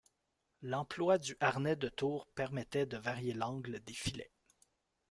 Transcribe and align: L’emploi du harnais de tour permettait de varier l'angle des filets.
L’emploi 0.63 1.19
du 1.19 1.37
harnais 1.39 1.75
de 1.75 1.87
tour 1.87 2.25
permettait 2.33 2.87
de 2.87 2.97
varier 2.97 3.33
l'angle 3.35 3.79
des 3.81 3.93
filets. 3.93 4.31